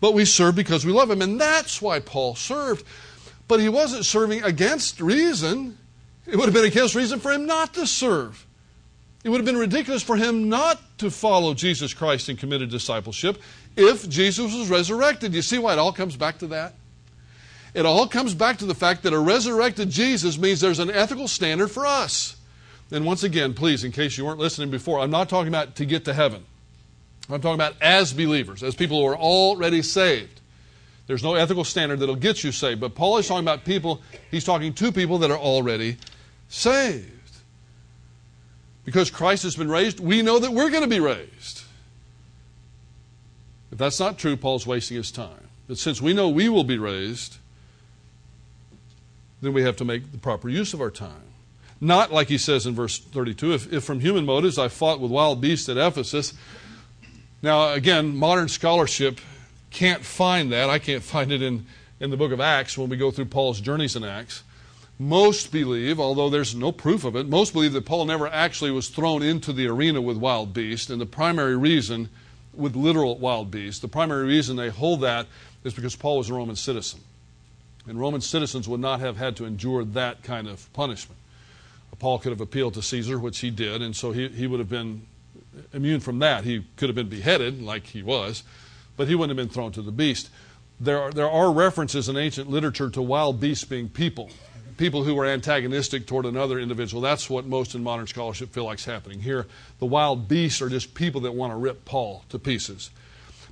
[0.00, 1.22] But we serve because we love him.
[1.22, 2.86] And that's why Paul served.
[3.48, 5.76] But he wasn't serving against reason.
[6.26, 8.46] It would have been against reason for him not to serve.
[9.22, 13.40] It would have been ridiculous for him not to follow Jesus Christ in committed discipleship
[13.76, 15.34] if Jesus was resurrected.
[15.34, 16.74] You see why it all comes back to that?
[17.74, 21.28] It all comes back to the fact that a resurrected Jesus means there's an ethical
[21.28, 22.36] standard for us.
[22.90, 25.84] and once again, please, in case you weren't listening before, I'm not talking about to
[25.84, 26.44] get to heaven.
[27.28, 30.40] I'm talking about as believers, as people who are already saved.
[31.06, 32.80] There's no ethical standard that'll get you saved.
[32.80, 35.96] But Paul is talking about people, he's talking to people that are already
[36.48, 37.06] saved.
[38.84, 41.62] Because Christ has been raised, we know that we're going to be raised.
[43.70, 45.48] If that's not true, Paul's wasting his time.
[45.68, 47.38] But since we know we will be raised,
[49.40, 51.22] then we have to make the proper use of our time.
[51.80, 55.10] Not like he says in verse 32 if, if from human motives I fought with
[55.10, 56.34] wild beasts at Ephesus.
[57.42, 59.20] Now, again, modern scholarship
[59.70, 60.68] can't find that.
[60.68, 61.66] I can't find it in,
[61.98, 64.42] in the book of Acts when we go through Paul's journeys in Acts.
[64.98, 68.88] Most believe, although there's no proof of it, most believe that Paul never actually was
[68.88, 70.90] thrown into the arena with wild beasts.
[70.90, 72.10] And the primary reason,
[72.52, 75.26] with literal wild beasts, the primary reason they hold that
[75.64, 77.00] is because Paul was a Roman citizen.
[77.86, 81.18] And Roman citizens would not have had to endure that kind of punishment.
[81.98, 84.70] Paul could have appealed to Caesar, which he did, and so he, he would have
[84.70, 85.02] been
[85.72, 86.44] immune from that.
[86.44, 88.42] He could have been beheaded, like he was,
[88.96, 90.30] but he wouldn't have been thrown to the beast.
[90.80, 94.30] There are, there are references in ancient literature to wild beasts being people,
[94.78, 97.02] people who were antagonistic toward another individual.
[97.02, 99.46] That's what most in modern scholarship feel like is happening here.
[99.78, 102.90] The wild beasts are just people that want to rip Paul to pieces.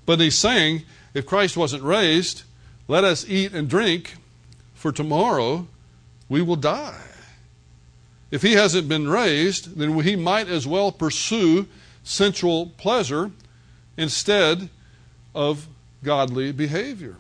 [0.06, 2.44] But he's saying, if Christ wasn't raised,
[2.86, 4.14] let us eat and drink,
[4.72, 5.66] for tomorrow
[6.30, 7.02] we will die.
[8.30, 11.66] If he hasn't been raised, then he might as well pursue
[12.08, 13.30] sensual pleasure
[13.96, 14.70] instead
[15.34, 15.68] of
[16.02, 17.16] godly behavior.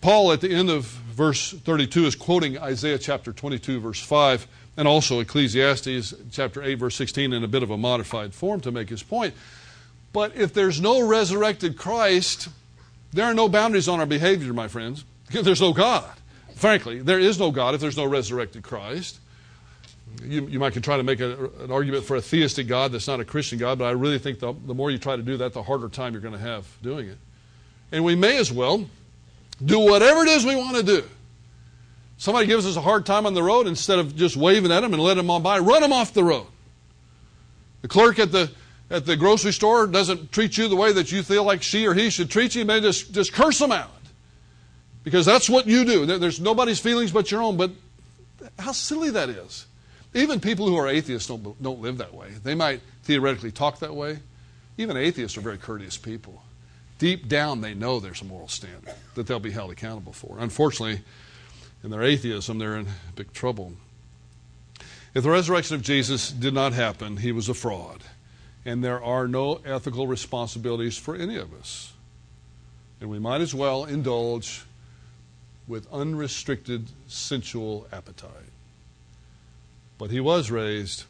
[0.00, 4.46] Paul, at the end of verse 32, is quoting Isaiah chapter 22, verse 5,
[4.78, 8.72] and also Ecclesiastes chapter 8, verse 16, in a bit of a modified form to
[8.72, 9.34] make his point.
[10.12, 12.48] But if there's no resurrected Christ,
[13.12, 16.10] there are no boundaries on our behavior, my friends, there's no God.
[16.54, 19.18] Frankly, there is no God if there's no resurrected Christ.
[20.22, 23.20] You, you might try to make a, an argument for a theistic God that's not
[23.20, 25.52] a Christian God, but I really think the, the more you try to do that,
[25.52, 27.18] the harder time you're going to have doing it.
[27.92, 28.86] And we may as well
[29.64, 31.04] do whatever it is we want to do.
[32.18, 34.92] Somebody gives us a hard time on the road, instead of just waving at them
[34.92, 36.46] and letting them on by, run them off the road.
[37.82, 38.50] The clerk at the
[38.90, 41.94] at the grocery store doesn't treat you the way that you feel like she or
[41.94, 43.90] he should treat you, may just, just curse them out.
[45.04, 46.04] Because that's what you do.
[46.06, 47.56] There's nobody's feelings but your own.
[47.56, 47.70] But
[48.58, 49.66] how silly that is.
[50.14, 52.30] Even people who are atheists don't, don't live that way.
[52.42, 54.18] They might theoretically talk that way.
[54.76, 56.42] Even atheists are very courteous people
[57.00, 60.36] deep down they know there's a moral standard that they'll be held accountable for.
[60.38, 61.00] Unfortunately,
[61.82, 63.72] in their atheism, they're in big trouble.
[65.14, 68.02] If the resurrection of Jesus did not happen, he was a fraud.
[68.66, 71.94] And there are no ethical responsibilities for any of us.
[73.00, 74.62] And we might as well indulge
[75.66, 78.30] with unrestricted sensual appetite.
[80.00, 81.04] But he was raised,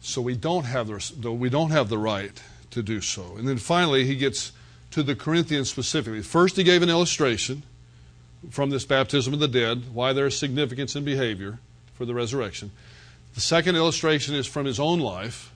[0.00, 3.36] so we don't have the, we don't have the right to do so.
[3.38, 4.50] And then finally, he gets
[4.90, 6.20] to the Corinthians specifically.
[6.20, 7.62] First, he gave an illustration
[8.50, 11.60] from this baptism of the dead, why there's significance in behavior
[11.94, 12.72] for the resurrection.
[13.36, 15.52] The second illustration is from his own life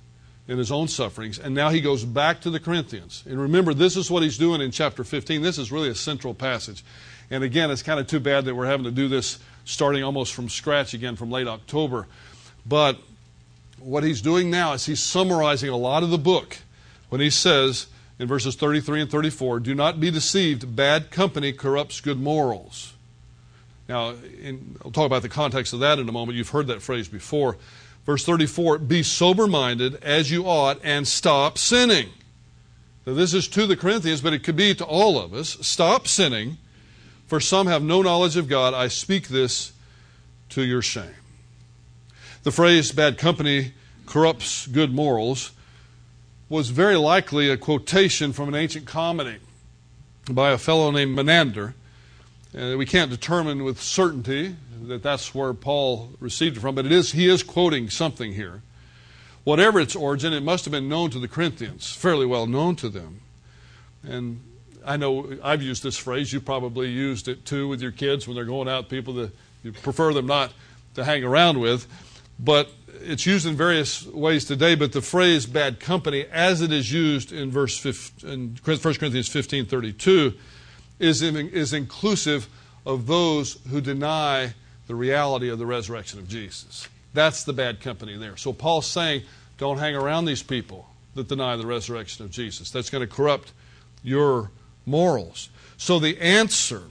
[0.47, 3.25] and his own sufferings, and now he goes back to the Corinthians.
[3.29, 5.43] And remember, this is what he's doing in chapter 15.
[5.43, 6.85] This is really a central passage.
[7.33, 10.33] And again, it's kind of too bad that we're having to do this starting almost
[10.33, 12.07] from scratch again from late October.
[12.65, 12.99] But
[13.79, 16.57] what he's doing now is he's summarizing a lot of the book
[17.11, 17.87] when he says,
[18.19, 22.95] in verses 33 and 34 do not be deceived, bad company corrupts good morals.
[23.89, 26.37] Now, in, I'll talk about the context of that in a moment.
[26.37, 27.57] You've heard that phrase before.
[28.07, 32.09] Verse 34 Be sober minded as you ought and stop sinning.
[33.07, 35.59] Now, this is to the Corinthians, but it could be to all of us.
[35.61, 36.57] Stop sinning,
[37.29, 38.75] for some have no knowledge of God.
[38.75, 39.73] I speak this
[40.49, 41.15] to your shame.
[42.43, 43.75] The phrase bad company
[44.07, 45.53] corrupts good morals
[46.49, 49.37] was very likely a quotation from an ancient comedy
[50.31, 51.75] by a fellow named Menander.
[52.59, 56.93] Uh, we can't determine with certainty that that's where Paul received it from, but it
[56.93, 58.63] is, he is quoting something here.
[59.45, 62.89] Whatever its origin, it must have been known to the Corinthians, fairly well known to
[62.89, 63.21] them.
[64.03, 64.41] And
[64.89, 68.35] I know I've used this phrase, you probably used it too with your kids when
[68.35, 69.33] they're going out, people that
[69.63, 70.51] you prefer them not
[70.95, 71.87] to hang around with.
[72.41, 72.71] But
[73.03, 77.33] it's used in various ways today, but the phrase bad company, as it is used
[77.33, 80.33] in verse 15, in 1 Corinthians 15 32,
[80.99, 82.49] is, in, is inclusive
[82.87, 84.55] of those who deny
[84.87, 86.89] the reality of the resurrection of Jesus.
[87.13, 88.39] That's the bad company there.
[88.39, 89.25] So Paul's saying,
[89.59, 92.71] don't hang around these people that deny the resurrection of Jesus.
[92.71, 93.53] That's going to corrupt
[94.03, 94.51] your
[94.89, 95.49] morals.
[95.77, 96.83] So the answer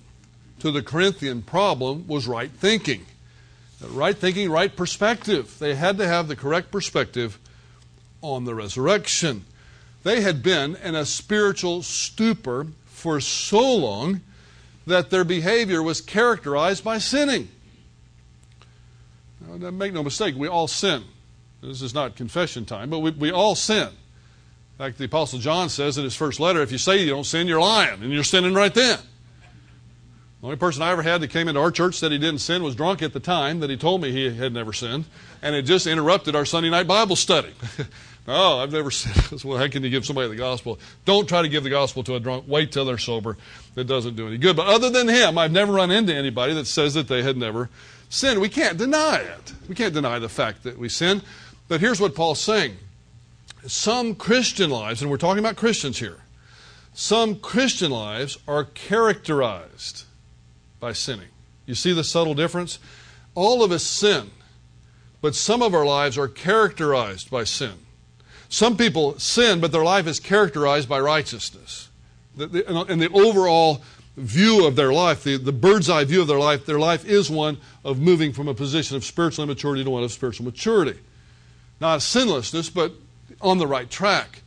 [0.60, 3.06] to the Corinthian problem was right thinking.
[3.82, 5.58] Right thinking, right perspective.
[5.60, 7.38] They had to have the correct perspective
[8.22, 9.46] on the resurrection.
[10.04, 14.22] They had been in a spiritual stupor for so long
[14.88, 17.50] that their behavior was characterized by sinning.
[19.48, 21.04] Now, make no mistake, we all sin.
[21.62, 23.90] This is not confession time, but we, we all sin.
[24.78, 27.24] In fact, the Apostle John says in his first letter if you say you don't
[27.24, 29.00] sin, you're lying, and you're sinning right then.
[30.40, 32.62] The only person I ever had that came into our church said he didn't sin
[32.62, 35.06] was drunk at the time that he told me he had never sinned,
[35.42, 37.56] and it just interrupted our Sunday night Bible study.
[38.28, 39.44] oh, I've never sinned.
[39.44, 40.78] well, how can you give somebody the gospel?
[41.06, 42.46] Don't try to give the gospel to a drunk.
[42.48, 43.36] Wait till they're sober.
[43.76, 44.56] It doesn't do any good.
[44.56, 47.72] But other than him, I've never run into anybody that says that they had never
[48.10, 48.40] sinned.
[48.40, 49.54] We can't deny it.
[49.68, 51.24] We can't deny the fact that we sin.
[51.68, 52.78] But here's what Paul's saying
[53.68, 56.20] some Christian lives, and we're talking about Christians here,
[56.94, 60.04] some Christian lives are characterized
[60.80, 61.28] by sinning.
[61.66, 62.80] You see the subtle difference?
[63.36, 64.32] All of us sin,
[65.22, 67.74] but some of our lives are characterized by sin.
[68.50, 71.90] Some people sin, but their life is characterized by righteousness.
[72.40, 73.82] In the overall
[74.16, 77.30] view of their life, the, the bird's eye view of their life, their life is
[77.30, 81.00] one of moving from a position of spiritual immaturity to one of spiritual maturity.
[81.80, 82.94] Not sinlessness, but
[83.42, 84.42] on the right track.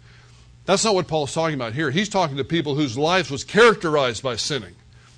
[0.66, 1.90] That's not what Paul's talking about here.
[1.90, 4.74] He's talking to people whose lives was characterized by sinning,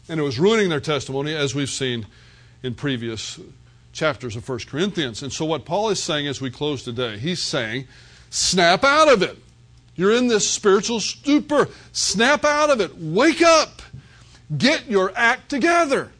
[0.08, 2.06] and it was ruining their testimony, as we've seen
[2.62, 3.38] in previous
[3.92, 5.22] chapters of 1 Corinthians.
[5.22, 7.86] And so, what Paul is saying as we close today, he's saying,
[8.30, 9.36] snap out of it.
[9.94, 11.68] You're in this spiritual stupor.
[11.92, 12.96] Snap out of it.
[12.96, 13.82] Wake up.
[14.56, 16.10] Get your act together.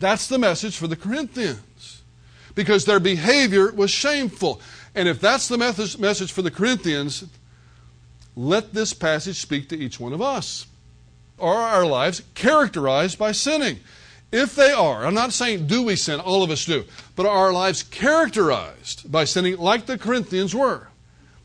[0.00, 2.02] That's the message for the Corinthians.
[2.54, 4.60] Because their behavior was shameful.
[4.94, 7.24] And if that's the message for the Corinthians,
[8.36, 10.66] let this passage speak to each one of us.
[11.38, 13.80] Are our lives characterized by sinning?
[14.30, 16.84] If they are, I'm not saying do we sin, all of us do,
[17.16, 20.88] but are our lives characterized by sinning like the Corinthians were?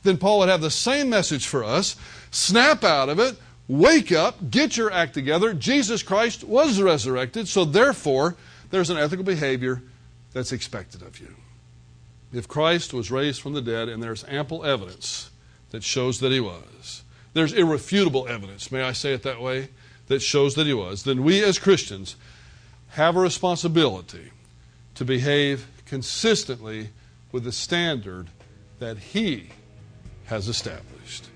[0.03, 1.97] Then Paul would have the same message for us.
[2.31, 3.35] Snap out of it,
[3.67, 5.53] wake up, get your act together.
[5.53, 8.35] Jesus Christ was resurrected, so therefore,
[8.69, 9.81] there's an ethical behavior
[10.31, 11.33] that's expected of you
[12.33, 15.31] if Christ was raised from the dead, and there's ample evidence
[15.71, 17.03] that shows that he was,
[17.33, 19.69] there's irrefutable evidence, may I say it that way,
[20.07, 22.15] that shows that he was, then we as Christians
[22.89, 24.31] have a responsibility
[24.95, 26.89] to behave consistently
[27.31, 28.27] with the standard
[28.79, 29.49] that he
[30.25, 31.27] has established.